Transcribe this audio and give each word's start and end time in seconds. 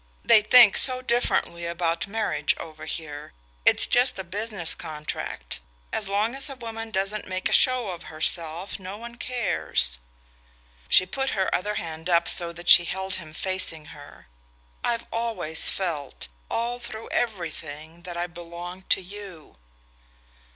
They 0.25 0.41
think 0.41 0.77
so 0.77 1.03
differently 1.03 1.67
about 1.67 2.07
marriage 2.07 2.55
over 2.59 2.85
here: 2.85 3.33
it's 3.65 3.85
just 3.85 4.17
a 4.17 4.23
business 4.23 4.73
contract. 4.73 5.59
As 5.93 6.09
long 6.09 6.33
as 6.33 6.49
a 6.49 6.55
woman 6.55 6.89
doesn't 6.89 7.27
make 7.27 7.47
a 7.47 7.53
show 7.53 7.89
of 7.89 8.05
herself 8.09 8.79
no 8.79 8.97
one 8.97 9.17
cares." 9.17 9.99
She 10.89 11.05
put 11.05 11.37
her 11.37 11.53
other 11.53 11.75
hand 11.75 12.09
up, 12.09 12.27
so 12.27 12.51
that 12.51 12.67
she 12.67 12.85
held 12.85 13.17
him 13.17 13.31
facing 13.31 13.89
her. 13.93 14.25
"I've 14.83 15.05
always 15.13 15.69
felt, 15.69 16.29
all 16.49 16.79
through 16.79 17.09
everything, 17.11 18.01
that 18.01 18.17
I 18.17 18.25
belonged 18.25 18.89
to 18.89 19.01
you." 19.03 19.57